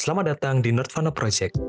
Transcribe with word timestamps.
Selamat 0.00 0.32
datang 0.32 0.64
di 0.64 0.72
Nerdvana 0.72 1.12
Project, 1.12 1.60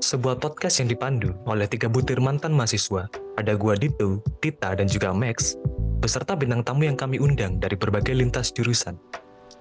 sebuah 0.00 0.40
podcast 0.40 0.80
yang 0.80 0.88
dipandu 0.88 1.36
oleh 1.44 1.68
tiga 1.68 1.84
butir 1.84 2.16
mantan 2.16 2.56
mahasiswa. 2.56 3.04
Ada 3.36 3.60
gua 3.60 3.76
Dito, 3.76 4.24
Tita, 4.40 4.72
dan 4.72 4.88
juga 4.88 5.12
Max, 5.12 5.60
beserta 6.00 6.32
bintang 6.32 6.64
tamu 6.64 6.88
yang 6.88 6.96
kami 6.96 7.20
undang 7.20 7.60
dari 7.60 7.76
berbagai 7.76 8.16
lintas 8.16 8.56
jurusan. 8.56 8.96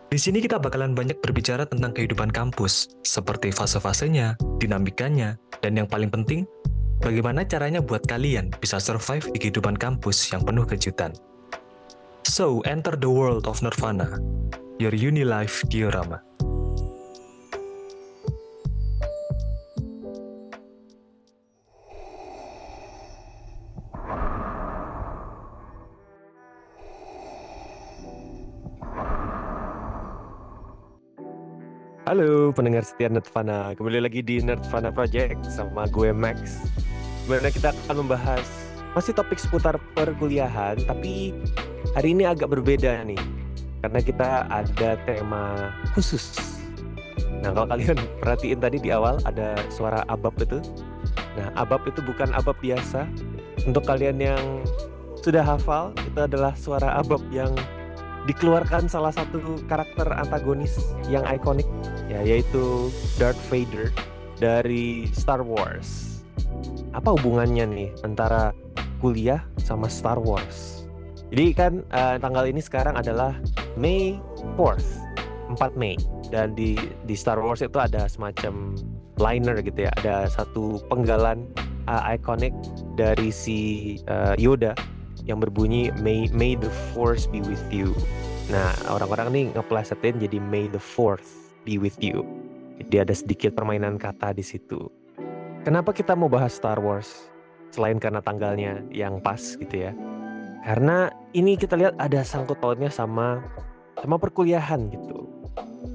Di 0.07 0.15
sini 0.15 0.39
kita 0.39 0.55
bakalan 0.55 0.95
banyak 0.95 1.19
berbicara 1.19 1.67
tentang 1.67 1.91
kehidupan 1.91 2.31
kampus, 2.31 2.95
seperti 3.03 3.51
fase-fasenya, 3.51 4.39
dinamikanya, 4.55 5.35
dan 5.59 5.75
yang 5.75 5.91
paling 5.91 6.07
penting, 6.07 6.47
bagaimana 7.03 7.43
caranya 7.43 7.83
buat 7.83 8.07
kalian 8.07 8.55
bisa 8.63 8.79
survive 8.79 9.27
di 9.35 9.37
kehidupan 9.43 9.75
kampus 9.75 10.31
yang 10.31 10.47
penuh 10.47 10.63
kejutan. 10.63 11.11
So, 12.23 12.63
enter 12.63 12.95
the 12.95 13.11
world 13.11 13.51
of 13.51 13.59
Nirvana, 13.59 14.15
your 14.79 14.95
uni 14.95 15.27
life 15.27 15.59
diorama. 15.67 16.23
Halo 32.13 32.53
pendengar 32.53 32.85
setia 32.85 33.09
Nerdvana, 33.09 33.73
kembali 33.73 34.05
lagi 34.05 34.21
di 34.21 34.37
Nerdvana 34.37 34.93
Project 34.93 35.49
sama 35.49 35.89
gue 35.89 36.13
Max. 36.13 36.61
Di 37.25 37.25
mana 37.25 37.49
kita 37.49 37.73
akan 37.73 38.05
membahas 38.05 38.45
masih 38.93 39.17
topik 39.17 39.41
seputar 39.41 39.81
perkuliahan, 39.97 40.77
tapi 40.85 41.33
hari 41.97 42.13
ini 42.13 42.29
agak 42.29 42.53
berbeda 42.53 43.01
nih, 43.01 43.17
karena 43.81 43.97
kita 43.97 44.45
ada 44.45 44.93
tema 45.09 45.73
khusus. 45.97 46.37
Nah 47.41 47.49
kalau 47.49 47.65
kalian 47.65 47.97
perhatiin 48.21 48.61
tadi 48.61 48.77
di 48.77 48.93
awal 48.93 49.17
ada 49.25 49.57
suara 49.73 50.05
abab 50.05 50.37
itu, 50.37 50.61
nah 51.33 51.49
abab 51.57 51.81
itu 51.89 51.97
bukan 52.05 52.29
abab 52.37 52.53
biasa. 52.61 53.09
Untuk 53.65 53.89
kalian 53.89 54.21
yang 54.21 54.61
sudah 55.17 55.41
hafal, 55.41 55.97
itu 56.05 56.29
adalah 56.29 56.53
suara 56.53 56.93
abab 56.93 57.25
yang 57.33 57.57
dikeluarkan 58.23 58.87
salah 58.87 59.11
satu 59.11 59.59
karakter 59.67 60.07
antagonis 60.15 60.95
yang 61.11 61.27
ikonik 61.27 61.67
ya 62.07 62.23
yaitu 62.23 62.87
Darth 63.19 63.39
Vader 63.51 63.91
dari 64.39 65.11
Star 65.11 65.43
Wars. 65.43 66.21
Apa 66.95 67.15
hubungannya 67.19 67.65
nih 67.67 67.89
antara 68.07 68.55
kuliah 69.03 69.43
sama 69.59 69.91
Star 69.91 70.19
Wars? 70.19 70.87
Jadi 71.33 71.45
kan 71.57 71.73
uh, 71.89 72.21
tanggal 72.21 72.45
ini 72.45 72.61
sekarang 72.61 72.93
adalah 72.93 73.33
May 73.73 74.21
4th, 74.53 75.01
4 75.49 75.73
Mei 75.73 75.97
dan 76.29 76.53
di 76.53 76.77
di 77.09 77.15
Star 77.17 77.41
Wars 77.41 77.65
itu 77.65 77.81
ada 77.81 78.05
semacam 78.05 78.77
liner 79.17 79.61
gitu 79.65 79.89
ya, 79.89 79.91
ada 80.01 80.29
satu 80.29 80.81
penggalan 80.89 81.49
uh, 81.89 82.13
ikonik 82.13 82.53
dari 82.93 83.33
si 83.33 83.59
uh, 84.05 84.37
Yoda 84.37 84.77
yang 85.27 85.39
berbunyi 85.39 85.91
May 86.03 86.27
May 86.31 86.55
the 86.59 86.71
Force 86.91 87.27
be 87.27 87.39
with 87.43 87.63
you. 87.71 87.95
Nah, 88.51 88.75
orang-orang 88.91 89.27
nih 89.31 89.45
ngeplesetin 89.55 90.19
jadi 90.19 90.37
May 90.39 90.67
the 90.67 90.81
Fourth 90.81 91.27
be 91.63 91.79
with 91.79 91.95
you. 92.03 92.27
Jadi 92.81 92.95
ada 92.99 93.13
sedikit 93.15 93.55
permainan 93.55 93.95
kata 93.95 94.35
di 94.35 94.43
situ. 94.43 94.91
Kenapa 95.63 95.95
kita 95.95 96.17
mau 96.17 96.27
bahas 96.27 96.57
Star 96.57 96.81
Wars? 96.81 97.31
Selain 97.71 97.97
karena 97.97 98.19
tanggalnya 98.19 98.83
yang 98.91 99.23
pas 99.23 99.39
gitu 99.39 99.89
ya. 99.89 99.95
Karena 100.63 101.11
ini 101.35 101.59
kita 101.59 101.75
lihat 101.75 101.95
ada 101.99 102.23
sangkut 102.23 102.59
pautnya 102.59 102.91
sama 102.91 103.43
sama 103.99 104.15
perkuliahan 104.19 104.91
gitu. 104.91 105.12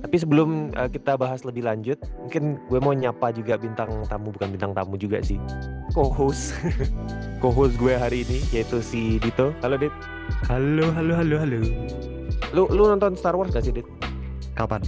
Tapi 0.09 0.25
sebelum 0.25 0.73
uh, 0.73 0.89
kita 0.89 1.21
bahas 1.21 1.45
lebih 1.45 1.69
lanjut, 1.69 2.01
mungkin 2.17 2.57
gue 2.73 2.81
mau 2.81 2.97
nyapa 2.97 3.29
juga 3.29 3.61
bintang 3.61 4.09
tamu 4.09 4.33
bukan 4.33 4.57
bintang 4.57 4.73
tamu 4.73 4.97
juga 4.97 5.21
sih, 5.21 5.37
co-host, 5.93 6.57
co-host 7.45 7.77
gue 7.77 7.93
hari 7.93 8.25
ini 8.25 8.41
yaitu 8.49 8.81
si 8.81 9.21
Dito. 9.21 9.53
Halo 9.61 9.77
Dit. 9.77 9.93
Halo, 10.49 10.89
halo, 10.97 11.13
halo, 11.13 11.37
halo. 11.45 11.61
Lu 12.57 12.65
lu 12.73 12.89
nonton 12.89 13.21
Star 13.21 13.37
Wars 13.37 13.53
gak 13.53 13.69
sih 13.69 13.69
Dit? 13.69 13.85
Kapan? 14.57 14.81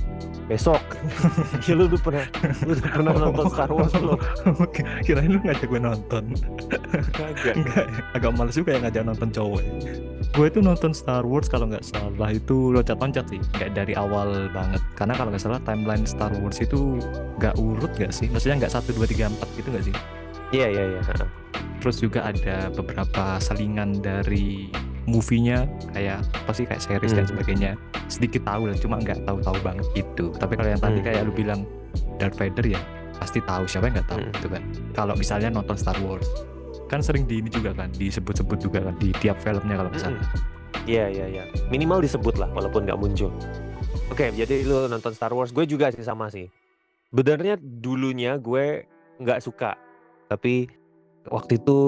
Besok. 0.48 0.80
ya, 1.68 1.76
lu 1.76 1.84
udah 1.84 2.00
pernah 2.00 2.24
lu 2.64 2.72
udah 2.80 2.88
pernah 2.88 3.12
nonton 3.12 3.46
Star 3.52 3.70
Wars 3.76 3.92
lo? 4.00 4.16
Kirain 5.04 5.36
lu 5.36 5.40
ngajak 5.44 5.68
gue 5.68 5.80
nonton. 5.84 6.32
Kagak. 7.12 7.60
Enggak, 7.60 7.86
agak 8.16 8.32
males 8.40 8.56
juga 8.56 8.72
yang 8.72 8.88
ngajak 8.88 9.04
nonton 9.04 9.28
cowok. 9.28 9.60
Gue 10.30 10.46
itu 10.46 10.62
nonton 10.62 10.94
Star 10.94 11.26
Wars 11.26 11.50
kalau 11.50 11.66
nggak 11.66 11.82
salah 11.82 12.30
itu 12.30 12.70
loncat-loncat 12.70 13.26
sih, 13.26 13.42
nggak 13.58 13.70
dari 13.74 13.98
awal 13.98 14.46
banget. 14.54 14.78
Karena 14.94 15.18
kalau 15.18 15.34
nggak 15.34 15.42
salah 15.42 15.60
timeline 15.66 16.06
Star 16.06 16.30
Wars 16.38 16.62
itu 16.62 17.02
nggak 17.36 17.58
urut 17.58 17.90
nggak 17.98 18.14
sih? 18.14 18.30
Maksudnya 18.30 18.62
nggak 18.62 18.72
satu 18.72 18.94
dua 18.94 19.04
tiga 19.04 19.26
empat 19.26 19.48
gitu 19.58 19.68
nggak 19.68 19.84
sih? 19.90 19.94
Iya 20.50 20.66
iya 20.70 20.84
iya. 20.96 21.00
Terus 21.82 21.96
juga 21.98 22.24
ada 22.24 22.70
beberapa 22.70 23.36
selingan 23.38 23.98
dari 23.98 24.70
movie-nya 25.04 25.66
kayak 25.90 26.22
apa 26.22 26.52
sih 26.54 26.62
kayak 26.62 26.78
series 26.78 27.10
dan 27.10 27.26
Hmm. 27.26 27.32
sebagainya 27.34 27.70
sedikit 28.06 28.46
tahu 28.46 28.70
lah 28.70 28.78
cuma 28.78 29.00
nggak 29.00 29.24
tahu-tahu 29.24 29.58
banget 29.58 29.86
gitu 29.96 30.30
tapi 30.36 30.54
kalau 30.54 30.70
yang 30.70 30.78
tadi 30.78 31.00
Hmm. 31.00 31.06
kayak 31.08 31.20
lu 31.26 31.32
bilang 31.32 31.66
Darth 32.20 32.38
Vader 32.38 32.62
ya 32.68 32.80
pasti 33.18 33.42
tahu 33.42 33.64
siapa 33.66 33.90
yang 33.90 33.98
nggak 33.98 34.06
tahu 34.06 34.20
Hmm. 34.20 34.30
gitu 34.30 34.48
kan 34.52 34.62
kalau 34.94 35.14
misalnya 35.16 35.50
nonton 35.50 35.74
Star 35.74 35.96
Wars 35.98 36.28
kan 36.90 36.98
sering 36.98 37.22
di 37.24 37.38
ini 37.38 37.46
juga 37.46 37.70
kan 37.70 37.86
disebut-sebut 37.94 38.58
juga 38.58 38.82
kan 38.90 38.94
di 38.98 39.14
tiap 39.22 39.38
filmnya 39.38 39.78
kalau 39.78 39.90
nggak 39.94 40.02
salah 40.02 40.24
Iya 40.88 41.12
iya 41.12 41.26
iya. 41.28 41.44
Minimal 41.68 42.00
disebut 42.02 42.40
lah 42.40 42.48
walaupun 42.56 42.88
nggak 42.88 42.96
muncul. 42.96 43.28
Oke, 44.08 44.32
jadi 44.32 44.64
lu 44.64 44.88
nonton 44.88 45.12
Star 45.12 45.34
Wars, 45.34 45.52
gue 45.52 45.66
juga 45.68 45.90
sih 45.92 46.02
sama 46.02 46.30
sih. 46.32 46.48
Benernya 47.10 47.58
dulunya 47.58 48.38
gue 48.38 48.86
nggak 49.20 49.42
suka, 49.42 49.74
tapi 50.30 50.70
waktu 51.28 51.60
itu 51.60 51.78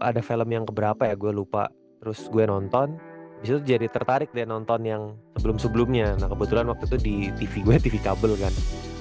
ada 0.00 0.22
film 0.22 0.48
yang 0.48 0.64
keberapa 0.64 1.06
ya 1.06 1.14
gue 1.18 1.28
lupa. 1.34 1.68
Terus 1.98 2.30
gue 2.30 2.46
nonton, 2.46 2.96
di 3.42 3.52
situ 3.52 3.60
jadi 3.62 3.90
tertarik 3.90 4.30
deh 4.32 4.46
nonton 4.46 4.80
yang 4.86 5.02
sebelum-sebelumnya. 5.36 6.16
Nah 6.16 6.30
kebetulan 6.30 6.70
waktu 6.70 6.86
itu 6.88 6.96
di 6.98 7.14
TV 7.42 7.66
gue 7.66 7.76
TV 7.78 7.94
kabel 8.00 8.32
kan, 8.38 8.54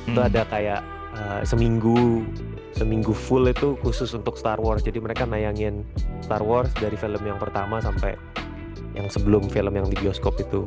itu 0.10 0.18
Hmm. 0.18 0.28
ada 0.28 0.42
kayak 0.50 0.82
uh, 1.14 1.42
seminggu 1.46 2.26
seminggu 2.76 3.16
full 3.16 3.48
itu 3.48 3.78
khusus 3.80 4.12
untuk 4.18 4.36
Star 4.36 4.60
Wars. 4.60 4.84
Jadi 4.84 5.00
mereka 5.00 5.24
nayangin 5.24 5.88
Star 6.20 6.44
Wars 6.44 6.74
dari 6.76 7.00
film 7.00 7.22
yang 7.24 7.40
pertama 7.40 7.80
sampai 7.80 8.18
yang 8.98 9.08
sebelum 9.14 9.46
film 9.48 9.78
yang 9.78 9.88
di 9.88 9.96
bioskop 10.02 10.42
itu. 10.42 10.66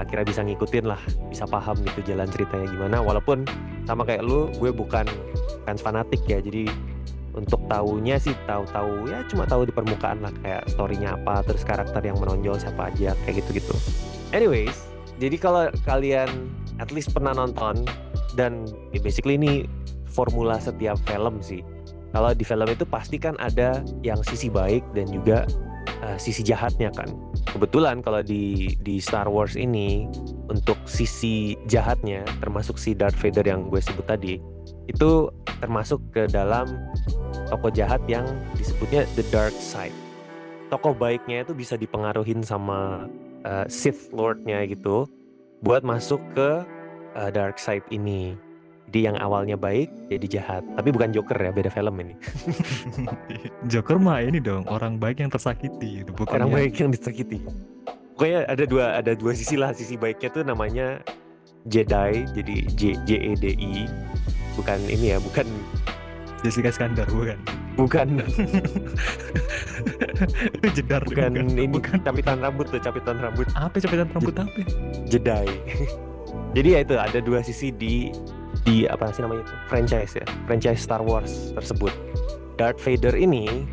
Akhirnya 0.00 0.24
bisa 0.24 0.40
ngikutin 0.40 0.88
lah, 0.88 1.00
bisa 1.28 1.44
paham 1.44 1.76
gitu 1.84 2.00
jalan 2.14 2.26
ceritanya 2.32 2.66
gimana. 2.72 2.96
Walaupun 3.04 3.44
sama 3.84 4.08
kayak 4.08 4.24
lu, 4.24 4.48
gue 4.56 4.72
bukan 4.72 5.04
fans 5.68 5.84
fanatik 5.84 6.24
ya. 6.24 6.40
Jadi 6.40 6.66
untuk 7.36 7.60
tahunya 7.70 8.18
sih 8.18 8.34
tahu-tahu 8.50 9.06
ya 9.06 9.22
cuma 9.30 9.46
tahu 9.46 9.68
di 9.68 9.70
permukaan 9.70 10.18
lah 10.24 10.32
kayak 10.42 10.66
storynya 10.72 11.14
apa, 11.14 11.46
terus 11.46 11.62
karakter 11.62 12.02
yang 12.02 12.18
menonjol 12.18 12.58
siapa 12.58 12.90
aja 12.90 13.14
kayak 13.22 13.44
gitu-gitu. 13.44 13.74
Anyways, 14.34 14.88
jadi 15.22 15.36
kalau 15.38 15.70
kalian 15.86 16.28
at 16.82 16.90
least 16.90 17.14
pernah 17.14 17.36
nonton 17.36 17.86
dan 18.34 18.66
ya 18.90 18.98
basically 18.98 19.38
ini 19.38 19.70
formula 20.18 20.58
setiap 20.58 20.98
film 21.06 21.38
sih. 21.38 21.62
Kalau 22.10 22.34
di 22.34 22.42
film 22.42 22.66
itu 22.66 22.82
pasti 22.82 23.22
kan 23.22 23.38
ada 23.38 23.78
yang 24.02 24.18
sisi 24.26 24.50
baik 24.50 24.82
dan 24.98 25.06
juga 25.14 25.46
uh, 26.02 26.18
sisi 26.18 26.42
jahatnya 26.42 26.90
kan. 26.90 27.06
Kebetulan 27.46 28.02
kalau 28.02 28.26
di 28.26 28.74
di 28.82 28.98
Star 28.98 29.30
Wars 29.30 29.54
ini 29.54 30.10
untuk 30.50 30.76
sisi 30.88 31.54
jahatnya 31.70 32.26
termasuk 32.42 32.74
si 32.80 32.96
Darth 32.98 33.16
Vader 33.22 33.46
yang 33.46 33.70
gue 33.70 33.78
sebut 33.78 34.02
tadi 34.08 34.42
itu 34.88 35.28
termasuk 35.60 36.00
ke 36.16 36.24
dalam 36.32 36.66
tokoh 37.52 37.68
jahat 37.72 38.00
yang 38.08 38.24
disebutnya 38.56 39.04
the 39.14 39.24
dark 39.28 39.52
side. 39.54 39.94
Tokoh 40.72 40.96
baiknya 40.96 41.44
itu 41.44 41.52
bisa 41.56 41.76
dipengaruhin 41.76 42.44
sama 42.44 43.08
uh, 43.44 43.64
Sith 43.68 44.12
Lord-nya 44.12 44.64
gitu 44.68 45.08
buat 45.64 45.84
masuk 45.84 46.20
ke 46.32 46.64
uh, 47.16 47.30
dark 47.32 47.60
side 47.60 47.84
ini. 47.92 48.36
Jadi 48.88 49.04
yang 49.04 49.16
awalnya 49.20 49.60
baik 49.60 49.92
jadi 50.08 50.26
jahat. 50.40 50.64
Tapi 50.72 50.88
bukan 50.88 51.12
Joker 51.12 51.36
ya, 51.36 51.52
beda 51.52 51.68
film 51.68 51.92
ini. 52.00 52.16
Joker 53.72 54.00
mah 54.00 54.24
ini 54.24 54.40
dong 54.40 54.64
orang 54.64 54.96
baik 54.96 55.20
yang 55.20 55.28
tersakiti 55.28 56.00
itu 56.00 56.10
bukan 56.16 56.40
Orang 56.40 56.48
yang- 56.48 56.56
baik 56.56 56.74
yang 56.80 56.90
disakiti. 56.90 57.44
Pokoknya 58.16 58.48
ada 58.48 58.64
dua 58.64 58.84
ada 58.96 59.12
dua 59.12 59.36
sisi 59.36 59.54
lah. 59.54 59.76
Sisi 59.76 59.94
baiknya 59.94 60.32
tuh 60.32 60.42
namanya 60.42 61.04
Jedi, 61.68 62.24
jadi 62.32 62.54
J 62.74 62.82
J 63.04 63.10
E 63.28 63.32
D 63.36 63.44
I. 63.54 63.84
Bukan 64.56 64.80
ini 64.88 65.12
ya, 65.14 65.20
bukan 65.20 65.44
Jessica 66.40 66.70
Iskandar 66.70 67.06
bukan 67.10 67.38
bukan 67.74 68.08
itu 70.58 70.68
jedar 70.82 71.02
bukan 71.06 71.30
ini 71.34 71.66
bukan 71.66 71.98
capitan 72.02 72.42
rambut 72.42 72.66
tuh, 72.70 72.82
capitan 72.82 73.18
rambut 73.22 73.46
apa 73.54 73.74
capitan 73.78 74.06
rambut 74.14 74.34
apa 74.34 74.60
Jedi. 75.06 75.46
Jadi 76.56 76.68
ya 76.74 76.80
itu 76.82 76.94
ada 76.96 77.18
dua 77.20 77.42
sisi 77.44 77.70
di 77.70 78.10
di 78.64 78.84
apa 78.88 79.12
sih 79.12 79.24
namanya 79.24 79.44
itu 79.44 79.54
franchise 79.68 80.12
ya, 80.16 80.26
franchise 80.48 80.80
Star 80.82 81.00
Wars 81.00 81.52
tersebut. 81.56 81.92
Darth 82.58 82.82
Vader 82.82 83.14
ini 83.14 83.66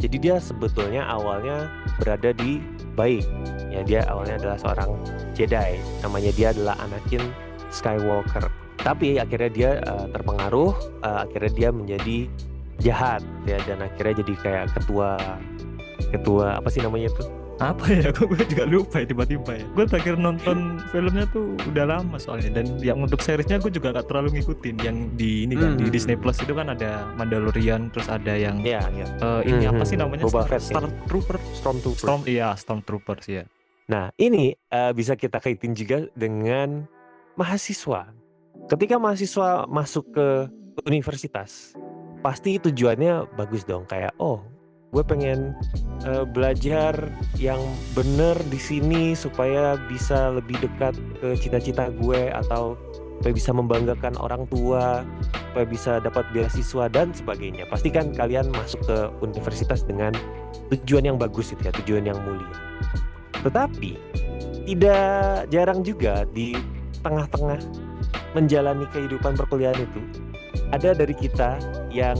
jadi 0.00 0.16
dia 0.16 0.36
sebetulnya 0.40 1.04
awalnya 1.04 1.68
berada 2.00 2.32
di 2.32 2.62
baik. 2.96 3.26
Ya 3.70 3.84
dia 3.84 4.00
awalnya 4.08 4.40
adalah 4.40 4.58
seorang 4.58 4.90
Jedi. 5.36 5.78
Namanya 6.02 6.30
dia 6.34 6.50
adalah 6.56 6.74
Anakin 6.80 7.22
Skywalker. 7.70 8.50
tapi 8.80 9.20
akhirnya 9.20 9.50
dia 9.52 9.70
uh, 9.92 10.08
terpengaruh 10.08 10.72
uh, 11.04 11.28
akhirnya 11.28 11.52
dia 11.52 11.68
menjadi 11.68 12.18
jahat 12.80 13.20
ya 13.44 13.60
dan 13.68 13.84
akhirnya 13.84 14.24
jadi 14.24 14.34
kayak 14.40 14.66
ketua 14.72 15.20
ketua 16.08 16.56
apa 16.56 16.68
sih 16.72 16.80
namanya 16.80 17.12
tuh 17.12 17.28
apa 17.60 17.84
ya? 17.92 18.08
Kok 18.10 18.26
gue 18.32 18.44
juga 18.48 18.64
lupa 18.64 18.96
ya 18.98 19.06
tiba-tiba 19.06 19.52
ya. 19.52 19.64
Gue 19.76 19.84
terakhir 19.84 20.16
nonton 20.16 20.80
filmnya 20.88 21.28
tuh 21.28 21.54
udah 21.68 21.84
lama 21.86 22.16
soalnya. 22.16 22.60
Dan 22.60 22.80
yang 22.80 23.04
untuk 23.04 23.20
seriesnya 23.20 23.60
gue 23.60 23.68
juga 23.68 23.92
gak 23.92 24.08
terlalu 24.08 24.40
ngikutin. 24.40 24.76
Yang 24.80 24.96
di 25.14 25.30
ini 25.44 25.54
kan 25.54 25.76
di 25.76 25.84
Hmm. 25.86 25.92
Disney 25.92 26.16
Plus 26.16 26.40
itu 26.40 26.52
kan 26.52 26.72
ada 26.72 27.04
Mandalorian 27.14 27.92
terus 27.92 28.08
ada 28.08 28.32
yang 28.32 28.64
ya 28.64 28.80
ya 28.90 29.04
eh, 29.06 29.40
ini 29.44 29.64
Hmm, 29.64 29.76
apa 29.76 29.84
sih 29.84 29.96
namanya? 29.96 30.24
Boba 30.24 30.42
Star, 30.42 30.48
Fett 30.48 30.62
Star 30.64 30.84
Trooper 31.04 31.36
Stormtrooper 31.52 32.00
Storm 32.00 32.20
iya 32.24 32.56
Stormtroopers 32.56 33.26
ya 33.28 33.44
Nah, 33.86 34.14
ini 34.16 34.54
eh, 34.54 34.92
bisa 34.94 35.18
kita 35.18 35.42
kaitin 35.42 35.74
juga 35.74 36.06
dengan 36.14 36.86
mahasiswa. 37.34 38.06
Ketika 38.70 38.96
mahasiswa 38.96 39.66
masuk 39.66 40.14
ke 40.14 40.26
universitas, 40.86 41.74
pasti 42.20 42.56
tujuannya 42.56 43.34
bagus 43.34 43.66
dong. 43.66 43.82
Kayak, 43.84 44.14
oh, 44.16 44.46
gue 44.90 45.04
pengen 45.06 45.54
eh, 46.02 46.26
belajar 46.26 47.14
yang 47.38 47.62
bener 47.94 48.34
di 48.50 48.58
sini 48.58 49.14
supaya 49.14 49.78
bisa 49.86 50.34
lebih 50.34 50.58
dekat 50.58 50.98
ke 51.22 51.38
cita-cita 51.38 51.94
gue 51.94 52.30
atau 52.34 52.74
supaya 53.20 53.36
bisa 53.36 53.52
membanggakan 53.52 54.16
orang 54.16 54.48
tua, 54.48 55.04
supaya 55.52 55.66
bisa 55.68 55.92
dapat 56.00 56.24
beasiswa 56.32 56.88
dan 56.88 57.12
sebagainya. 57.12 57.68
Pastikan 57.68 58.16
kalian 58.16 58.48
masuk 58.48 58.80
ke 58.88 58.98
universitas 59.20 59.84
dengan 59.84 60.16
tujuan 60.72 61.04
yang 61.04 61.20
bagus 61.20 61.52
itu 61.52 61.60
ya, 61.60 61.72
tujuan 61.84 62.08
yang 62.08 62.16
mulia. 62.24 62.56
Tetapi 63.44 63.92
tidak 64.64 65.52
jarang 65.52 65.84
juga 65.84 66.24
di 66.32 66.56
tengah-tengah 67.04 67.60
menjalani 68.32 68.88
kehidupan 68.88 69.36
perkuliahan 69.36 69.84
itu 69.84 70.00
ada 70.72 70.96
dari 70.96 71.12
kita 71.12 71.60
yang 71.92 72.16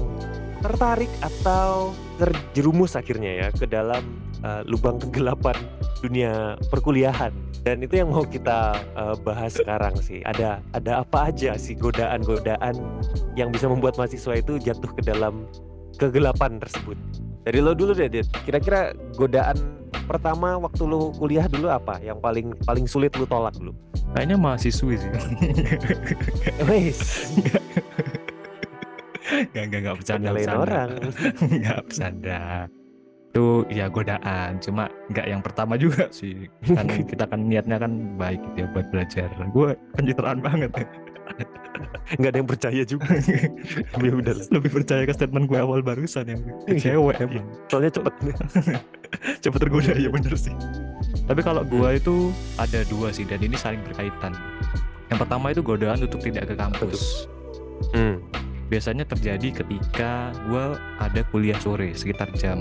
tertarik 0.61 1.09
atau 1.25 1.97
terjerumus 2.21 2.93
akhirnya 3.01 3.47
ya 3.47 3.49
ke 3.49 3.65
dalam 3.65 4.05
uh, 4.45 4.61
lubang 4.69 5.01
kegelapan 5.01 5.57
dunia 6.05 6.61
perkuliahan. 6.69 7.33
Dan 7.65 7.85
itu 7.85 8.01
yang 8.01 8.13
mau 8.13 8.25
kita 8.25 8.77
uh, 8.97 9.17
bahas 9.25 9.57
sekarang 9.57 9.97
sih. 10.01 10.21
Ada 10.29 10.61
ada 10.77 11.01
apa 11.01 11.33
aja 11.33 11.57
sih 11.57 11.73
godaan-godaan 11.77 12.77
yang 13.37 13.49
bisa 13.49 13.69
membuat 13.69 13.97
mahasiswa 13.97 14.37
itu 14.37 14.61
jatuh 14.61 14.93
ke 14.93 15.03
dalam 15.05 15.49
kegelapan 15.97 16.61
tersebut? 16.61 16.97
Dari 17.41 17.65
lo 17.65 17.73
dulu 17.73 17.97
deh 17.97 18.13
Dit. 18.13 18.29
kira-kira 18.45 18.93
godaan 19.17 19.57
pertama 20.05 20.61
waktu 20.61 20.83
lu 20.85 21.15
kuliah 21.17 21.49
dulu 21.49 21.73
apa 21.73 21.97
yang 22.05 22.21
paling 22.21 22.53
paling 22.69 22.85
sulit 22.85 23.17
lu 23.17 23.25
tolak 23.25 23.57
dulu? 23.57 23.73
Kayaknya 24.13 24.37
mahasiswi 24.37 24.99
sih. 24.99 25.13
Wes, 26.69 26.99
Gak, 29.31 29.65
gak, 29.71 29.81
gak 29.85 29.97
bercanda, 30.03 30.27
nyalain 30.31 30.50
orang. 30.50 30.88
Gak 31.65 31.79
bercanda. 31.87 32.41
Itu 33.31 33.62
ya 33.71 33.87
godaan, 33.87 34.59
cuma 34.59 34.91
nggak 35.06 35.27
yang 35.31 35.38
pertama 35.38 35.79
juga 35.79 36.11
sih. 36.11 36.50
Kan 36.67 36.91
kita 37.11 37.31
kan 37.31 37.47
niatnya 37.47 37.79
kan 37.79 38.19
baik 38.19 38.43
gitu 38.43 38.59
ya 38.59 38.67
buat 38.75 38.87
belajar. 38.91 39.29
Gue 39.55 39.79
pencitraan 39.94 40.43
banget. 40.43 40.71
Nggak 42.19 42.31
ada 42.35 42.38
yang 42.43 42.50
percaya 42.50 42.82
juga. 42.82 43.06
ya 44.03 44.12
udah. 44.19 44.35
Lebih 44.50 44.71
percaya 44.82 45.03
ke 45.06 45.15
statement 45.15 45.47
gue 45.47 45.59
awal 45.62 45.79
barusan 45.79 46.26
yang 46.26 46.43
Iya, 46.67 46.99
cewek 46.99 47.23
emang. 47.23 47.47
emang. 47.47 47.47
Soalnya 47.71 47.91
cepet. 47.94 48.15
Cepet 49.47 49.59
tergoda 49.62 49.94
ya 49.94 50.11
bener 50.11 50.35
sih. 50.35 50.55
Tapi 51.31 51.41
kalau 51.47 51.62
gue 51.62 51.91
itu 51.94 52.35
ada 52.59 52.83
dua 52.91 53.15
sih 53.15 53.23
dan 53.31 53.38
ini 53.38 53.55
saling 53.55 53.79
berkaitan. 53.87 54.35
Yang 55.06 55.19
pertama 55.23 55.55
itu 55.55 55.62
godaan 55.62 56.03
untuk 56.03 56.19
tidak 56.19 56.50
ke 56.50 56.55
kampus. 56.59 57.31
Hmm. 57.94 58.19
Biasanya 58.71 59.03
terjadi 59.03 59.63
ketika 59.63 60.31
gue 60.47 60.65
ada 60.97 61.21
kuliah 61.29 61.59
sore 61.59 61.91
sekitar 61.93 62.31
jam 62.33 62.57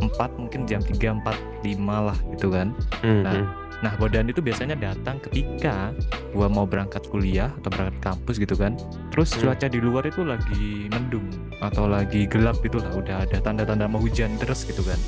4 0.00 0.08
mungkin 0.40 0.64
jam 0.64 0.80
3, 0.80 1.20
4, 1.20 1.22
5 1.62 1.68
lah 2.08 2.18
gitu 2.32 2.48
kan 2.48 2.72
Hmm. 3.04 3.22
Nah, 3.22 3.34
hmm. 3.36 3.46
nah 3.78 3.92
godaan 3.94 4.26
itu 4.26 4.40
biasanya 4.40 4.74
datang 4.74 5.20
ketika 5.20 5.92
gue 6.32 6.48
mau 6.48 6.64
berangkat 6.64 7.04
kuliah 7.06 7.52
atau 7.60 7.68
berangkat 7.68 8.00
kampus 8.00 8.40
gitu 8.40 8.56
kan 8.56 8.72
terus 9.12 9.36
Hmm. 9.36 9.52
cuaca 9.52 9.66
di 9.68 9.78
luar 9.78 10.08
itu 10.08 10.24
lagi 10.24 10.88
mendung 10.88 11.28
atau 11.60 11.84
lagi 11.84 12.24
gelap 12.24 12.58
gitu 12.58 12.80
lah 12.80 12.90
udah 12.90 13.16
ada 13.22 13.36
tanda-tanda 13.38 13.84
mau 13.84 14.00
hujan 14.00 14.32
deras 14.40 14.64
gitu 14.64 14.80
kan 14.80 14.98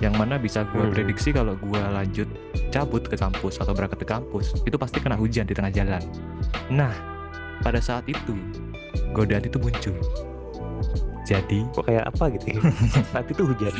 yang 0.00 0.16
mana 0.16 0.34
bisa 0.34 0.64
gue 0.66 0.82
Hmm. 0.82 0.90
prediksi 0.90 1.30
kalau 1.30 1.54
gue 1.54 1.78
lanjut 1.78 2.26
cabut 2.68 3.04
ke 3.04 3.14
kampus 3.14 3.60
atau 3.60 3.70
berangkat 3.70 4.02
ke 4.02 4.08
kampus 4.08 4.56
itu 4.64 4.74
pasti 4.74 4.98
kena 4.98 5.14
hujan 5.14 5.46
di 5.46 5.54
tengah 5.54 5.70
jalan 5.70 6.02
nah 6.66 6.90
pada 7.60 7.78
saat 7.78 8.08
itu 8.08 8.32
godaan 9.12 9.44
itu 9.44 9.58
muncul 9.58 9.96
jadi 11.30 11.62
Kok 11.78 11.86
kayak 11.86 12.04
apa 12.10 12.24
gitu 12.34 12.46
ya? 12.50 12.60
Saat 13.14 13.26
itu 13.30 13.42
hujan. 13.46 13.72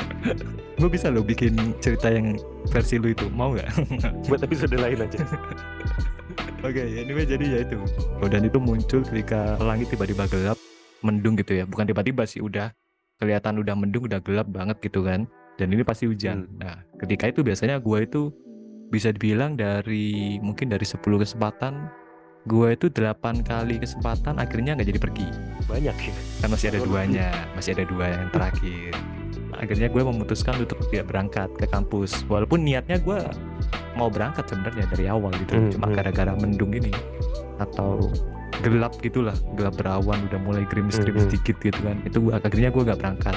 gue 0.82 0.90
bisa 0.90 1.06
lo 1.06 1.22
bikin 1.22 1.54
cerita 1.78 2.10
yang 2.10 2.34
versi 2.74 2.98
lu 2.98 3.14
itu 3.14 3.30
mau 3.30 3.54
nggak 3.54 3.70
Buat 4.28 4.42
episode 4.42 4.74
lain 4.74 4.98
aja. 5.06 5.22
Oke, 6.66 6.82
anyway 6.82 7.28
jadi 7.28 7.44
ya 7.44 7.58
itu. 7.62 7.78
Godaan 8.18 8.50
itu 8.50 8.58
muncul 8.58 9.06
ketika 9.06 9.54
langit 9.62 9.92
tiba-tiba 9.94 10.26
gelap, 10.26 10.58
mendung 11.04 11.38
gitu 11.38 11.60
ya. 11.60 11.64
Bukan 11.68 11.86
tiba-tiba 11.86 12.24
sih, 12.26 12.40
udah 12.40 12.72
kelihatan 13.22 13.60
udah 13.60 13.76
mendung, 13.76 14.08
udah 14.08 14.18
gelap 14.24 14.48
banget 14.50 14.80
gitu 14.82 15.04
kan. 15.04 15.28
Dan 15.60 15.70
ini 15.70 15.86
pasti 15.86 16.08
hujan. 16.10 16.48
Hmm. 16.48 16.58
Nah, 16.58 16.76
ketika 16.98 17.30
itu 17.30 17.44
biasanya 17.46 17.78
gua 17.78 18.02
itu 18.02 18.32
bisa 18.88 19.12
dibilang 19.12 19.54
dari 19.54 20.40
mungkin 20.40 20.72
dari 20.72 20.82
10 20.82 20.98
kesempatan, 21.04 21.92
gua 22.44 22.72
itu 22.72 22.86
8 22.86 23.16
kali 23.40 23.80
kesempatan 23.80 24.36
akhirnya 24.36 24.76
nggak 24.76 24.88
jadi 24.88 25.00
pergi. 25.00 25.26
Banyak 25.64 25.96
ya. 25.96 26.14
Kan 26.40 26.48
masih 26.52 26.66
ada 26.70 26.80
duanya, 26.80 27.28
masih 27.54 27.70
ada 27.72 27.84
dua 27.84 28.04
yang 28.06 28.28
terakhir. 28.30 28.92
Akhirnya 29.54 29.86
gue 29.86 30.02
memutuskan 30.02 30.58
untuk 30.58 30.76
tidak 30.90 31.08
berangkat 31.08 31.48
ke 31.54 31.64
kampus. 31.64 32.26
Walaupun 32.26 32.60
niatnya 32.60 32.98
gue 32.98 33.22
mau 33.94 34.10
berangkat 34.10 34.44
sebenarnya 34.44 34.84
dari 34.90 35.06
awal 35.06 35.30
gitu. 35.38 35.56
Hmm, 35.56 35.70
Cuma 35.70 35.86
hmm. 35.88 35.94
gara-gara 35.94 36.32
mendung 36.34 36.74
ini 36.74 36.90
atau 37.56 38.10
gelap 38.60 38.98
gitulah, 38.98 39.34
gelap 39.54 39.74
berawan 39.74 40.18
udah 40.26 40.40
mulai 40.42 40.66
gerimis-gerimis 40.66 41.24
Hmm, 41.24 41.30
hmm. 41.30 41.36
dikit 41.38 41.56
gitu 41.62 41.80
kan. 41.80 41.96
Itu 42.02 42.18
gua- 42.20 42.36
akhirnya 42.36 42.68
gue 42.68 42.82
gak 42.84 42.98
berangkat. 42.98 43.36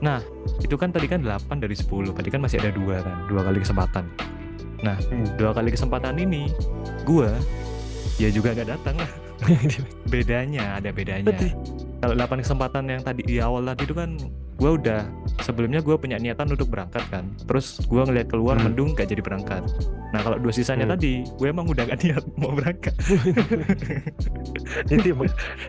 Nah, 0.00 0.18
itu 0.58 0.74
kan 0.74 0.88
tadi 0.90 1.06
kan 1.06 1.20
8 1.20 1.60
dari 1.60 1.76
10. 1.76 2.10
Tadi 2.10 2.28
kan 2.32 2.40
masih 2.40 2.56
ada 2.58 2.72
dua 2.72 3.04
kan, 3.04 3.28
dua 3.28 3.44
kali 3.44 3.60
kesempatan. 3.60 4.04
Nah, 4.80 4.96
Hmm. 4.96 5.28
dua 5.36 5.52
kali 5.52 5.70
kesempatan 5.70 6.16
ini 6.16 6.48
gue 7.04 7.28
ya 8.20 8.28
juga 8.28 8.52
gak 8.52 8.68
datang 8.68 8.96
lah. 8.96 9.10
bedanya 10.12 10.76
ada 10.76 10.92
bedanya 10.92 11.32
kalau 11.98 12.12
8 12.12 12.44
kesempatan 12.44 12.84
yang 12.86 13.00
tadi 13.00 13.24
di 13.24 13.40
awal 13.40 13.64
tadi 13.64 13.88
itu 13.88 13.96
kan 13.96 14.20
gue 14.60 14.70
udah 14.70 15.08
sebelumnya 15.40 15.80
gue 15.80 15.96
punya 15.96 16.20
niatan 16.20 16.44
untuk 16.46 16.68
berangkat 16.68 17.00
kan 17.08 17.24
terus 17.48 17.80
gue 17.80 17.96
ngeliat 17.98 18.28
keluar 18.28 18.54
Hmm. 18.54 18.68
mendung 18.68 18.92
gak 18.92 19.08
jadi 19.08 19.24
berangkat 19.24 19.64
nah 20.12 20.20
kalau 20.20 20.36
dua 20.36 20.52
sisanya 20.52 20.84
Hmm. 20.84 20.92
tadi 20.92 21.24
gue 21.24 21.48
emang 21.48 21.64
udah 21.64 21.88
gak 21.88 22.04
niat 22.04 22.20
mau 22.40 22.52
berangkat 22.52 22.92
Jadi 24.86 25.08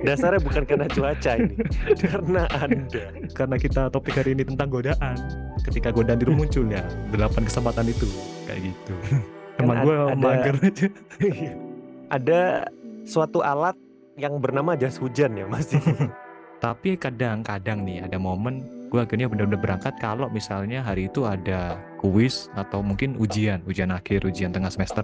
dasarnya 0.04 0.42
bukan 0.42 0.64
karena 0.64 0.86
cuaca 0.88 1.32
ini, 1.36 1.56
karena 1.98 2.44
anda. 2.54 3.06
karena 3.32 3.56
kita 3.56 3.88
topik 3.88 4.14
hari 4.14 4.36
ini 4.36 4.44
tentang 4.44 4.68
godaan 4.70 5.16
ketika 5.64 5.90
godaan 5.90 6.20
itu 6.20 6.30
muncul 6.30 6.68
ya 6.68 6.84
8 7.10 7.48
kesempatan 7.48 7.88
itu 7.88 8.08
kayak 8.44 8.68
gitu 8.68 8.94
emang 9.58 9.78
Kan 9.78 9.86
gue 9.88 9.96
mager 10.18 10.56
aja 10.60 10.88
Ada 12.12 12.68
suatu 13.08 13.40
alat 13.40 13.80
yang 14.20 14.38
bernama 14.38 14.76
jas 14.76 15.00
hujan 15.00 15.34
ya 15.40 15.48
mas. 15.48 15.72
tapi 16.62 16.94
kadang-kadang 16.94 17.82
nih 17.82 18.06
ada 18.06 18.22
momen 18.22 18.62
gue 18.94 19.02
akhirnya 19.02 19.26
benar-benar 19.26 19.58
berangkat 19.58 19.98
kalau 19.98 20.30
misalnya 20.30 20.86
hari 20.86 21.10
itu 21.10 21.26
ada 21.26 21.74
kuis 21.98 22.54
atau 22.54 22.86
mungkin 22.86 23.18
ujian 23.18 23.66
ujian 23.66 23.90
akhir 23.90 24.22
ujian 24.30 24.54
tengah 24.54 24.70
semester 24.70 25.02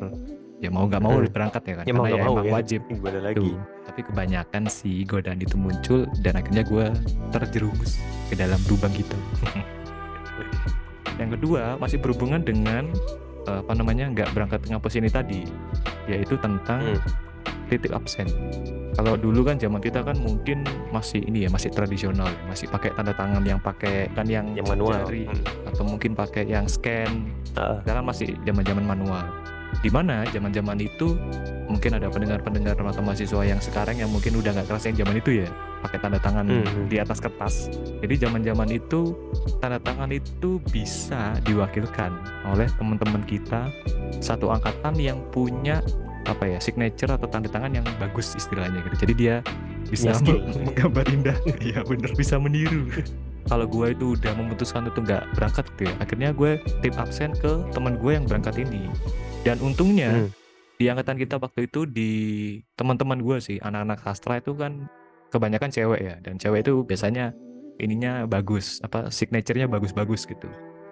ya 0.62 0.70
mau 0.70 0.86
nggak 0.86 1.02
mau 1.02 1.18
berangkat 1.18 1.64
ya 1.66 1.74
kan 1.82 1.86
Ya 1.90 1.94
mau 1.98 2.06
karena 2.06 2.14
nggak 2.14 2.22
ya 2.22 2.28
mau 2.30 2.36
emang 2.38 2.46
ya. 2.46 2.54
wajib 2.62 2.82
Gimana 2.86 3.20
lagi? 3.26 3.38
Tuh. 3.42 3.58
tapi 3.90 4.00
kebanyakan 4.06 4.64
sih 4.70 4.98
godaan 5.10 5.40
itu 5.42 5.56
muncul 5.58 6.06
dan 6.22 6.34
akhirnya 6.38 6.62
gue 6.62 6.86
terjerumus 7.34 7.98
ke 8.30 8.38
dalam 8.38 8.62
lubang 8.70 8.94
gitu 8.94 9.18
yang 11.22 11.34
kedua 11.34 11.82
masih 11.82 11.98
berhubungan 11.98 12.46
dengan 12.46 12.94
eh, 13.48 13.60
apa 13.64 13.74
namanya 13.74 14.12
nggak 14.12 14.30
berangkat 14.32 14.60
ke 14.62 14.70
kampus 14.70 14.94
ini 14.96 15.10
tadi 15.10 15.42
yaitu 16.06 16.36
tentang 16.38 16.96
Hmm. 16.96 17.00
titik 17.68 17.92
absen 17.92 18.28
kalau 18.96 19.14
dulu 19.14 19.44
kan 19.44 19.60
zaman 19.60 19.78
kita 19.78 20.00
kan 20.00 20.16
mungkin 20.18 20.64
masih 20.90 21.20
ini 21.22 21.46
ya 21.46 21.50
masih 21.52 21.68
tradisional 21.70 22.26
ya, 22.26 22.42
masih 22.48 22.68
pakai 22.68 22.96
tanda 22.96 23.12
tangan 23.12 23.44
yang 23.44 23.60
pakai 23.60 24.08
kan 24.16 24.24
yang, 24.26 24.56
Yang 24.56 24.68
manual. 24.72 25.04
jari 25.04 25.28
Hmm. 25.28 25.68
atau 25.68 25.84
mungkin 25.84 26.12
pakai 26.16 26.44
yang 26.48 26.64
scan 26.66 27.28
Ah. 27.56 27.80
sekarang 27.84 28.06
masih 28.06 28.36
zaman-zaman 28.44 28.86
manual 28.86 29.26
di 29.80 29.90
mana 29.90 30.26
zaman-zaman 30.28 30.78
itu 30.80 31.14
mungkin 31.68 32.00
ada 32.00 32.08
pendengar-pendengar 32.08 32.80
atau 32.80 33.04
mahasiswa 33.04 33.44
yang 33.44 33.60
sekarang 33.60 34.00
yang 34.00 34.08
mungkin 34.08 34.34
udah 34.34 34.56
nggak 34.56 34.72
yang 34.88 34.98
zaman 34.98 35.20
itu 35.20 35.44
ya 35.44 35.50
pakai 35.78 36.00
tanda 36.00 36.18
tangan 36.18 36.48
Hmm. 36.48 36.88
di 36.88 36.98
atas 36.98 37.20
kertas. 37.20 37.70
Jadi 38.02 38.16
zaman-zaman 38.18 38.72
itu 38.72 39.14
tanda 39.60 39.78
tangan 39.78 40.10
itu 40.10 40.58
bisa 40.72 41.38
diwakilkan 41.44 42.10
oleh 42.48 42.66
teman-teman 42.80 43.22
kita 43.24 43.70
satu 44.18 44.50
angkatan 44.50 44.96
yang 44.98 45.20
punya 45.30 45.84
apa 46.26 46.44
ya 46.44 46.60
signature 46.60 47.08
atau 47.08 47.28
tanda 47.28 47.48
tangan 47.48 47.72
yang 47.72 47.86
bagus 48.00 48.34
istilahnya 48.34 48.82
gitu. 48.84 49.06
Jadi 49.06 49.14
dia 49.14 49.36
bisa 49.88 50.16
meng- 50.20 50.50
menggambar 50.66 51.06
indah. 51.08 51.38
Iya 51.62 51.84
bener. 51.84 52.12
Bisa 52.16 52.40
meniru. 52.40 52.90
Kalau 53.48 53.64
gue 53.64 53.96
itu 53.96 54.20
udah 54.20 54.34
memutuskan 54.36 54.88
untuk 54.88 55.08
nggak 55.08 55.24
berangkat 55.32 55.64
gitu 55.72 55.88
ya 55.88 55.94
akhirnya 56.00 56.30
gue 56.36 56.52
tip 56.84 57.00
absen 57.00 57.32
ke 57.32 57.64
teman 57.72 57.96
gue 57.96 58.12
yang 58.12 58.28
berangkat 58.28 58.60
ini 58.60 58.92
dan 59.42 59.58
untungnya 59.60 60.12
Hmm. 60.12 60.30
di 60.78 60.86
angkatan 60.86 61.18
kita 61.18 61.36
waktu 61.38 61.66
itu 61.66 61.86
di 61.86 62.12
teman-teman 62.74 63.18
gue 63.18 63.38
sih 63.38 63.58
anak-anak 63.58 63.98
sastra 64.00 64.38
itu 64.38 64.54
kan 64.54 64.86
kebanyakan 65.28 65.68
cewek 65.68 66.00
ya 66.00 66.16
dan 66.22 66.38
cewek 66.38 66.62
itu 66.62 66.82
biasanya 66.82 67.34
ininya 67.78 68.26
bagus 68.26 68.78
apa 68.82 69.10
signaturenya 69.10 69.66
bagus-bagus 69.66 70.24
gitu 70.24 70.48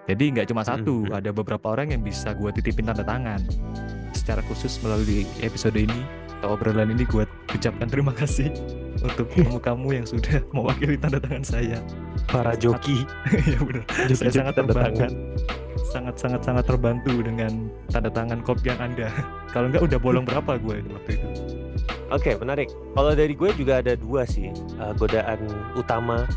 jadi 0.05 0.23
nggak 0.31 0.47
cuma 0.47 0.61
satu 0.61 1.05
Hmm. 1.05 1.17
ada 1.17 1.29
beberapa 1.29 1.69
orang 1.69 1.89
yang 1.89 2.01
bisa 2.01 2.33
gue 2.33 2.49
titipin 2.51 2.85
tanda 2.85 3.01
tangan 3.01 3.41
secara 4.11 4.41
khusus 4.43 4.77
melalui 4.79 5.23
episode 5.39 5.75
ini 5.75 6.01
atau 6.35 6.53
obrolan 6.53 6.89
ini 6.89 7.05
gue 7.05 7.23
ucapkan 7.49 7.87
terima 7.87 8.11
kasih 8.11 8.49
untuk 9.05 9.29
kamu-kamu 9.31 9.87
yang 9.93 10.05
sudah 10.05 10.41
mewakili 10.55 10.95
tanda 10.95 11.17
tangan 11.17 11.45
saya 11.45 11.77
Para 12.25 12.57
joki. 12.57 13.05
ya 13.53 13.59
benar 13.61 13.85
saya 14.09 14.33
sangat 14.33 14.53
tanda 14.57 14.73
tangan. 14.73 15.11
Sangat 15.95 16.15
sangat 16.19 16.41
sangat 16.43 16.65
terbantu 16.67 17.23
dengan 17.23 17.71
tanda 17.87 18.11
tangan 18.11 18.43
kopian 18.43 18.75
anda 18.83 19.07
kalau 19.55 19.71
nggak 19.71 19.87
udah 19.87 19.99
bolong 19.99 20.27
berapa 20.27 20.59
gue 20.59 20.83
waktu 20.91 21.11
itu 21.15 21.29
Oke, 22.13 22.37
menarik. 22.37 22.69
Kalau 22.93 23.17
dari 23.17 23.33
gue 23.33 23.49
juga 23.57 23.81
ada 23.81 23.97
dua 23.97 24.29
sih 24.29 24.53
eh, 24.53 24.93
godaan 24.97 25.41
utama 25.73 26.29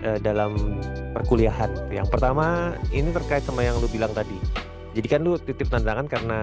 eh, 0.00 0.16
dalam 0.24 0.80
perkuliahan. 1.12 1.92
Yang 1.92 2.08
pertama 2.08 2.72
ini 2.96 3.12
terkait 3.12 3.44
sama 3.44 3.60
yang 3.60 3.76
lu 3.76 3.88
bilang 3.92 4.12
tadi. 4.16 4.36
Jadi 4.96 5.06
kan 5.08 5.20
lu 5.20 5.36
titip 5.36 5.68
tanda 5.68 5.92
tangan 5.92 6.08
karena 6.08 6.38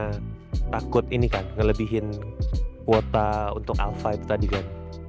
takut 0.69 1.05
ini 1.09 1.25
kan 1.25 1.45
ngelebihin 1.57 2.13
kuota 2.85 3.53
untuk 3.57 3.77
alpha 3.77 4.17
itu 4.17 4.25
tadi 4.25 4.47
kan. 4.49 4.65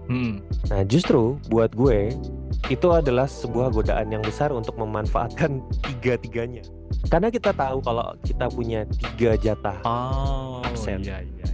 hmm. 0.09 0.35
Nah 0.73 0.81
justru 0.89 1.37
buat 1.49 1.73
gue 1.77 2.13
itu 2.69 2.89
adalah 2.93 3.29
sebuah 3.29 3.73
godaan 3.73 4.13
yang 4.13 4.25
besar 4.25 4.53
untuk 4.53 4.77
memanfaatkan 4.81 5.61
tiga-tiganya. 5.85 6.65
Karena 7.09 7.33
kita 7.33 7.57
tahu 7.57 7.81
kalau 7.81 8.13
kita 8.21 8.47
punya 8.53 8.85
tiga 8.85 9.33
jatah 9.41 9.81
oh 9.89 10.61
Absen. 10.67 11.01
iya 11.01 11.25
iya 11.25 11.47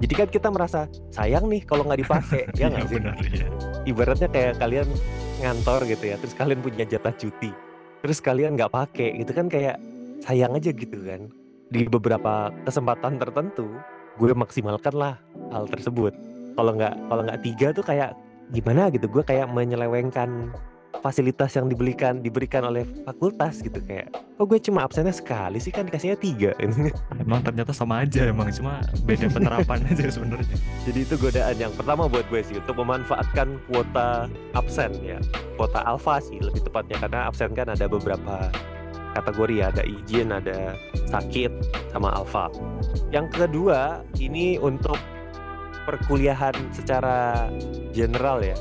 Jadi 0.00 0.14
kan 0.16 0.28
kita 0.32 0.48
merasa 0.48 0.88
sayang 1.12 1.44
nih 1.46 1.60
kalau 1.68 1.84
nggak 1.84 2.00
dipakai, 2.00 2.48
ya 2.56 2.72
nggak 2.72 2.88
sih? 2.88 2.96
benar 2.96 3.16
iya 3.20 3.46
Ibaratnya 3.84 4.28
kayak 4.32 4.56
kalian 4.56 4.88
ngantor 5.44 5.84
gitu 5.84 6.04
ya, 6.08 6.16
terus 6.16 6.32
kalian 6.32 6.60
punya 6.64 6.84
jatah 6.88 7.12
cuti, 7.12 7.52
terus 8.00 8.18
kalian 8.20 8.56
nggak 8.56 8.72
pakai, 8.72 9.20
gitu 9.20 9.32
kan 9.36 9.52
kayak 9.52 9.76
sayang 10.24 10.56
aja 10.56 10.72
gitu 10.72 10.96
kan. 11.04 11.28
Di 11.68 11.84
beberapa 11.84 12.48
kesempatan 12.64 13.20
tertentu, 13.20 13.68
gue 14.16 14.32
maksimalkan 14.32 14.96
lah 14.96 15.14
hal 15.52 15.68
tersebut. 15.68 16.12
Kalau 16.56 16.72
nggak 16.76 16.94
kalau 17.08 17.22
nggak 17.24 17.40
tiga 17.44 17.68
tuh 17.76 17.84
kayak 17.84 18.16
gimana 18.52 18.88
gitu, 18.92 19.04
gue 19.04 19.20
kayak 19.24 19.48
menyelewengkan 19.52 20.48
fasilitas 20.98 21.54
yang 21.54 21.70
diberikan 21.70 22.18
diberikan 22.18 22.66
oleh 22.66 22.82
fakultas 23.06 23.62
gitu 23.62 23.78
kayak 23.86 24.10
kok 24.10 24.46
gue 24.46 24.58
cuma 24.58 24.84
absennya 24.84 25.14
sekali 25.14 25.62
sih 25.62 25.70
kan 25.70 25.86
dikasihnya 25.86 26.18
tiga 26.18 26.50
emang 27.22 27.40
ternyata 27.46 27.70
sama 27.70 28.02
aja 28.02 28.26
emang 28.26 28.50
cuma 28.50 28.82
beda 29.06 29.30
penerapan 29.30 29.80
aja 29.86 30.10
sebenarnya 30.10 30.58
Jadi 30.88 31.04
itu 31.04 31.14
godaan 31.20 31.56
yang 31.60 31.72
pertama 31.76 32.08
buat 32.08 32.24
gue 32.32 32.40
sih 32.40 32.56
untuk 32.56 32.80
memanfaatkan 32.80 33.60
kuota 33.68 34.26
absen 34.56 34.96
ya. 35.04 35.20
Kuota 35.60 35.84
alfa 35.84 36.24
sih 36.24 36.40
lebih 36.40 36.64
tepatnya 36.64 36.96
karena 37.04 37.28
absen 37.28 37.52
kan 37.52 37.68
ada 37.68 37.84
beberapa 37.84 38.48
kategori 39.12 39.54
ya, 39.60 39.66
ada 39.74 39.82
izin, 39.84 40.32
ada 40.32 40.74
sakit 41.10 41.52
sama 41.92 42.14
alfa. 42.14 42.48
Yang 43.12 43.26
kedua, 43.36 44.00
ini 44.16 44.56
untuk 44.56 44.96
perkuliahan 45.84 46.54
secara 46.70 47.50
general 47.92 48.40
ya. 48.40 48.56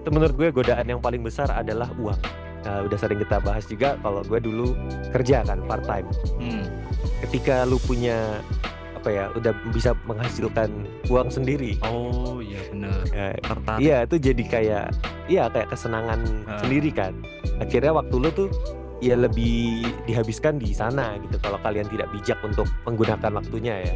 Itu 0.00 0.08
menurut 0.08 0.34
gue 0.36 0.48
godaan 0.52 0.88
yang 0.88 1.00
paling 1.00 1.20
besar 1.20 1.52
adalah 1.52 1.88
uang. 2.00 2.18
Nah, 2.60 2.84
udah 2.84 2.98
sering 3.00 3.16
kita 3.16 3.40
bahas 3.40 3.64
juga 3.64 3.96
kalau 4.04 4.20
gue 4.20 4.36
dulu 4.36 4.76
kerja 5.16 5.40
kan 5.48 5.64
part 5.64 5.80
time 5.88 6.04
hmm. 6.44 6.68
ketika 7.24 7.64
lu 7.64 7.80
punya 7.80 8.36
apa 9.00 9.08
ya 9.08 9.24
udah 9.32 9.56
bisa 9.72 9.96
menghasilkan 10.04 10.68
uang 11.08 11.32
sendiri 11.32 11.80
oh 11.88 12.44
iya 12.44 12.60
benar 12.68 13.00
ya, 13.16 13.32
tertarik 13.40 13.80
iya 13.80 13.96
itu 14.04 14.16
jadi 14.20 14.42
kayak 14.44 14.86
iya 15.24 15.48
kayak 15.48 15.72
kesenangan 15.72 16.20
Ah. 16.44 16.60
sendiri 16.60 16.92
kan 16.92 17.16
akhirnya 17.64 17.96
waktu 17.96 18.14
lu 18.20 18.28
tuh 18.28 18.52
ya 19.00 19.16
lebih 19.16 19.80
dihabiskan 20.04 20.60
di 20.60 20.76
sana 20.76 21.16
gitu 21.16 21.40
kalau 21.40 21.56
kalian 21.64 21.88
tidak 21.88 22.12
bijak 22.12 22.36
untuk 22.44 22.68
menggunakan 22.84 23.40
waktunya 23.40 23.88
ya 23.88 23.94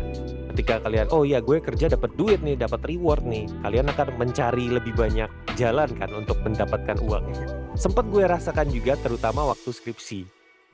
ketika 0.55 0.79
kalian 0.87 1.11
oh 1.11 1.27
iya 1.27 1.43
gue 1.43 1.59
kerja 1.59 1.91
dapat 1.91 2.15
duit 2.15 2.39
nih 2.39 2.55
dapat 2.55 2.79
reward 2.87 3.27
nih 3.27 3.51
kalian 3.67 3.91
akan 3.91 4.15
mencari 4.15 4.71
lebih 4.71 4.95
banyak 4.95 5.27
jalan 5.59 5.91
kan 5.99 6.11
untuk 6.15 6.39
mendapatkan 6.47 6.95
uang. 7.03 7.27
Sempat 7.75 8.07
gue 8.07 8.23
rasakan 8.23 8.71
juga 8.71 8.95
terutama 9.03 9.51
waktu 9.51 9.75
skripsi. 9.75 10.23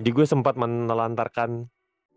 Jadi 0.00 0.10
gue 0.12 0.26
sempat 0.28 0.60
menelantarkan 0.60 1.64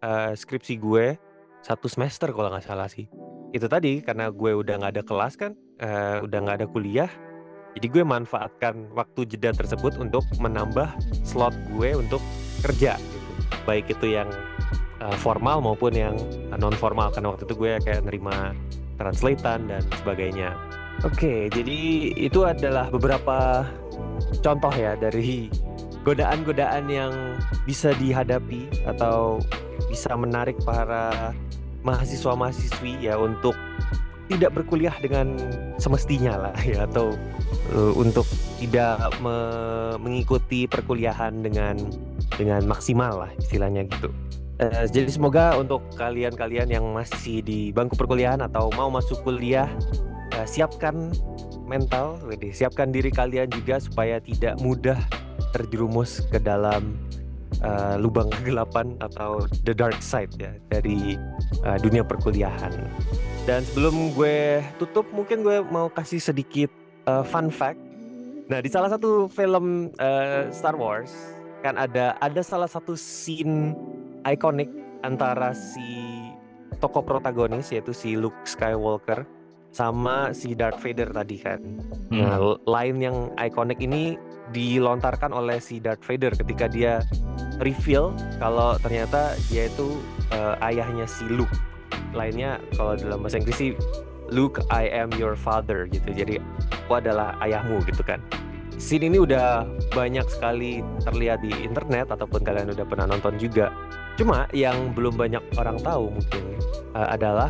eh, 0.04 0.36
skripsi 0.36 0.76
gue 0.76 1.16
satu 1.64 1.88
semester 1.88 2.36
kalau 2.36 2.52
nggak 2.52 2.68
salah 2.68 2.92
sih. 2.92 3.08
Itu 3.56 3.72
tadi 3.72 4.04
karena 4.04 4.28
gue 4.28 4.52
udah 4.52 4.84
nggak 4.84 5.00
ada 5.00 5.04
kelas 5.08 5.40
kan 5.40 5.56
eh, 5.80 6.20
udah 6.20 6.38
nggak 6.44 6.58
ada 6.60 6.68
kuliah 6.68 7.08
jadi 7.74 7.88
gue 7.90 8.04
manfaatkan 8.06 8.94
waktu 8.94 9.26
jeda 9.26 9.50
tersebut 9.54 9.98
untuk 9.98 10.22
menambah 10.38 10.94
slot 11.26 11.58
gue 11.74 11.98
untuk 11.98 12.22
kerja 12.62 12.98
gitu. 13.02 13.30
baik 13.66 13.90
itu 13.90 14.14
yang 14.14 14.30
uh, 15.04 15.18
formal 15.20 15.60
maupun 15.60 15.92
yang 15.92 16.16
non 16.56 16.74
formal 16.74 17.12
karena 17.12 17.36
waktu 17.36 17.44
itu 17.44 17.56
gue 17.60 17.72
kayak 17.84 18.08
nerima 18.08 18.56
translatean 18.96 19.68
dan 19.68 19.84
sebagainya 20.00 20.56
oke 21.04 21.52
jadi 21.52 21.80
itu 22.16 22.40
adalah 22.48 22.88
beberapa 22.88 23.68
contoh 24.40 24.72
ya 24.72 24.96
dari 24.96 25.52
godaan-godaan 26.04 26.88
yang 26.92 27.14
bisa 27.64 27.96
dihadapi 27.96 28.68
atau 28.88 29.40
bisa 29.88 30.12
menarik 30.16 30.56
para 30.68 31.32
mahasiswa-mahasiswi 31.84 33.04
ya 33.04 33.16
untuk 33.20 33.56
tidak 34.32 34.56
berkuliah 34.56 34.96
dengan 35.04 35.36
semestinya 35.80 36.50
lah 36.50 36.56
ya 36.64 36.88
atau 36.88 37.16
uh, 37.76 37.94
untuk 37.96 38.24
tidak 38.60 39.00
me- 39.20 40.00
mengikuti 40.00 40.64
perkuliahan 40.68 41.44
dengan 41.44 41.76
dengan 42.40 42.64
maksimal 42.66 43.28
lah 43.28 43.32
istilahnya 43.40 43.84
gitu. 43.88 44.10
Eh, 44.64 44.88
jadi 44.88 45.12
semoga 45.12 45.60
untuk 45.60 45.84
kalian-kalian 46.00 46.72
yang 46.72 46.86
masih 46.96 47.44
di 47.44 47.76
bangku 47.76 48.00
perkuliahan 48.00 48.40
atau 48.40 48.72
mau 48.80 48.88
masuk 48.88 49.20
kuliah 49.28 49.68
eh, 50.40 50.48
siapkan 50.48 51.12
mental, 51.68 52.16
wede, 52.24 52.56
siapkan 52.56 52.88
diri 52.88 53.12
kalian 53.12 53.52
juga 53.52 53.84
supaya 53.84 54.24
tidak 54.24 54.56
mudah 54.64 54.96
terjerumus 55.52 56.24
ke 56.32 56.40
dalam 56.40 56.96
eh, 57.60 57.96
lubang 58.00 58.32
kegelapan 58.40 58.96
atau 59.04 59.44
the 59.68 59.76
dark 59.76 60.00
side 60.00 60.32
ya 60.40 60.56
dari 60.72 61.20
eh, 61.68 61.78
dunia 61.84 62.08
perkuliahan. 62.08 62.72
Dan 63.44 63.68
sebelum 63.68 64.16
gue 64.16 64.64
tutup, 64.80 65.04
mungkin 65.12 65.44
gue 65.44 65.60
mau 65.68 65.92
kasih 65.92 66.24
sedikit 66.24 66.72
uh, 67.12 67.28
fun 67.28 67.52
fact. 67.52 67.76
Nah, 68.48 68.64
di 68.64 68.72
salah 68.72 68.88
satu 68.88 69.28
film 69.28 69.92
uh, 70.00 70.48
Star 70.48 70.80
Wars 70.80 71.12
kan 71.60 71.76
ada 71.76 72.16
ada 72.24 72.40
salah 72.40 72.72
satu 72.72 72.96
scene 72.96 73.76
ikonik 74.28 74.72
antara 75.04 75.52
si 75.52 76.32
tokoh 76.80 77.04
protagonis 77.04 77.72
yaitu 77.72 77.96
si 77.96 78.16
Luke 78.20 78.38
Skywalker 78.44 79.24
sama 79.74 80.32
si 80.38 80.54
Darth 80.54 80.80
Vader 80.80 81.10
tadi 81.10 81.42
kan. 81.42 81.60
Hmm. 82.14 82.22
Nah, 82.22 82.38
line 82.70 82.98
yang 83.02 83.18
ikonik 83.42 83.82
ini 83.82 84.16
dilontarkan 84.54 85.34
oleh 85.34 85.58
si 85.58 85.82
Darth 85.82 86.06
Vader 86.06 86.36
ketika 86.38 86.70
dia 86.70 87.02
reveal 87.58 88.14
kalau 88.38 88.78
ternyata 88.78 89.34
dia 89.50 89.66
itu 89.66 89.98
uh, 90.30 90.56
ayahnya 90.62 91.10
si 91.10 91.26
Luke. 91.26 91.52
Lainnya 92.14 92.62
kalau 92.78 92.94
dalam 92.94 93.26
bahasa 93.26 93.42
Inggris 93.42 93.58
sih 93.58 93.72
Luke, 94.30 94.62
I 94.70 94.90
am 94.90 95.10
your 95.18 95.34
father 95.34 95.90
gitu. 95.90 96.14
Jadi 96.14 96.38
aku 96.86 97.02
adalah 97.02 97.34
ayahmu 97.42 97.82
gitu 97.90 98.06
kan. 98.06 98.22
Scene 98.84 99.08
ini 99.08 99.16
udah 99.16 99.64
banyak 99.96 100.28
sekali 100.28 100.84
terlihat 101.08 101.40
di 101.40 101.56
internet 101.64 102.12
ataupun 102.12 102.44
kalian 102.44 102.76
udah 102.76 102.84
pernah 102.84 103.08
nonton 103.08 103.40
juga. 103.40 103.72
Cuma 104.20 104.44
yang 104.52 104.92
belum 104.92 105.16
banyak 105.16 105.40
orang 105.56 105.80
tahu 105.80 106.12
mungkin 106.12 106.44
uh, 106.92 107.08
adalah 107.16 107.48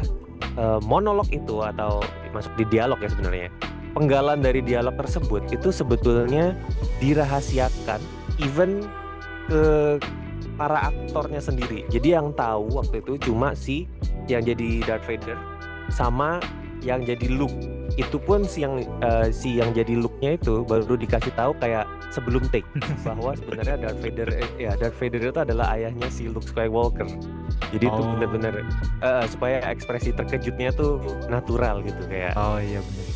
uh, 0.61 0.77
monolog 0.85 1.25
itu 1.33 1.65
atau 1.65 2.05
masuk 2.37 2.53
di 2.61 2.69
dialog 2.69 3.01
ya 3.01 3.09
sebenarnya 3.09 3.49
penggalan 3.97 4.41
dari 4.41 4.61
dialog 4.61 4.93
tersebut 4.97 5.45
itu 5.53 5.69
sebetulnya 5.69 6.57
dirahasiakan 6.97 8.01
even 8.41 8.85
ke 9.49 9.97
para 10.53 10.93
aktornya 10.93 11.41
sendiri. 11.41 11.85
Jadi 11.89 12.13
yang 12.13 12.33
tahu 12.37 12.77
waktu 12.77 13.01
itu 13.01 13.17
cuma 13.29 13.57
si 13.57 13.89
yang 14.29 14.45
jadi 14.45 14.85
Darth 14.85 15.09
Vader 15.09 15.37
sama 15.89 16.37
yang 16.85 17.01
jadi 17.05 17.25
Luke. 17.29 17.53
Itu 17.93 18.17
pun 18.17 18.41
si 18.41 18.65
yang 18.65 18.81
uh, 19.05 19.29
si 19.29 19.62
yang 19.62 19.69
jadi 19.69 19.93
looknya 20.01 20.41
itu 20.41 20.65
baru 20.65 20.97
dikasih 20.97 21.29
tahu 21.38 21.53
kayak 21.62 21.85
sebelum 22.09 22.41
take 22.50 22.65
bahwa 23.05 23.38
sebenarnya 23.38 23.77
Darth 23.77 24.00
Vader 24.01 24.29
ya 24.57 24.73
Darth 24.77 24.97
Vader 24.97 25.21
itu 25.29 25.39
adalah 25.41 25.77
ayahnya 25.77 26.09
si 26.09 26.25
Luke 26.25 26.45
Skywalker 26.45 27.05
jadi 27.69 27.85
oh. 27.89 27.93
itu 27.93 28.01
benar-benar 28.17 28.53
uh, 29.05 29.25
supaya 29.29 29.62
ekspresi 29.69 30.09
terkejutnya 30.17 30.73
tuh 30.73 30.97
natural 31.29 31.85
gitu 31.85 32.01
kayak 32.09 32.33
oh 32.33 32.57
iya 32.57 32.81
benar 32.81 33.07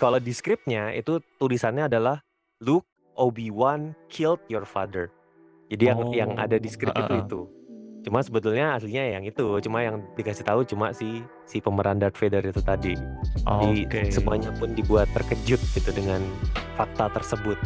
kalau 0.00 0.18
di 0.18 0.32
skripnya 0.32 0.96
itu 0.96 1.20
tulisannya 1.36 1.86
adalah 1.86 2.24
Luke 2.64 2.88
Obi-Wan 3.20 3.92
killed 4.08 4.40
your 4.48 4.64
father 4.64 5.12
jadi 5.68 5.92
oh. 5.92 6.08
yang 6.08 6.08
yang 6.12 6.30
ada 6.40 6.56
di 6.56 6.68
skrip 6.72 6.96
uh, 6.96 7.00
uh, 7.00 7.04
uh. 7.04 7.08
itu 7.08 7.16
itu 7.28 7.40
Cuma 8.02 8.18
sebetulnya 8.18 8.74
aslinya 8.74 9.18
yang 9.18 9.22
itu, 9.22 9.46
cuma 9.62 9.82
yang 9.82 10.02
dikasih 10.18 10.42
tahu 10.42 10.66
cuma 10.66 10.90
si 10.90 11.22
si 11.46 11.62
pemeran 11.62 12.02
Darth 12.02 12.18
Vader 12.18 12.42
itu 12.42 12.58
tadi. 12.58 12.94
Jadi 13.46 13.86
okay. 13.86 14.06
semuanya 14.10 14.50
pun 14.58 14.74
dibuat 14.74 15.06
terkejut 15.14 15.62
gitu 15.74 15.90
dengan 15.94 16.22
fakta 16.74 17.10
tersebut. 17.14 17.58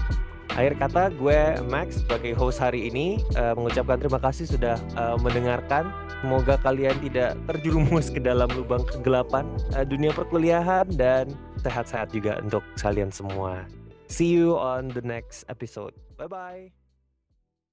Akhir 0.56 0.72
kata 0.80 1.12
gue 1.20 1.60
Max 1.68 2.00
sebagai 2.00 2.32
host 2.32 2.64
hari 2.64 2.88
ini 2.88 3.20
uh, 3.36 3.52
mengucapkan 3.52 4.00
terima 4.00 4.16
kasih 4.16 4.48
sudah 4.48 4.80
uh, 4.96 5.16
mendengarkan. 5.20 5.92
Semoga 6.24 6.56
kalian 6.64 6.96
tidak 7.04 7.36
terjerumus 7.44 8.08
ke 8.08 8.16
dalam 8.24 8.48
lubang 8.56 8.80
kegelapan 8.88 9.44
uh, 9.76 9.84
dunia 9.84 10.16
perkuliahan 10.16 10.88
dan 10.96 11.28
sehat-sehat 11.60 12.08
juga 12.08 12.40
untuk 12.40 12.64
kalian 12.80 13.12
semua. 13.12 13.68
See 14.08 14.32
you 14.32 14.56
on 14.56 14.88
the 14.96 15.04
next 15.04 15.44
episode. 15.52 15.92
Bye 16.16 16.30
bye. 16.30 16.85